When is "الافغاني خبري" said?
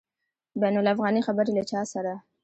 0.81-1.51